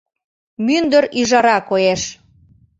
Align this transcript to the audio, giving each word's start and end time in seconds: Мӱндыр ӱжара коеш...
Мӱндыр 0.65 1.03
ӱжара 1.19 1.57
коеш... 1.69 2.01